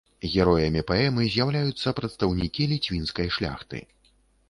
Героямі 0.35 0.81
паэмы 0.91 1.27
з'яўляюцца 1.35 1.95
прадстаўнікі 2.01 2.69
ліцвінскай 2.75 3.27
шляхты. 3.41 3.89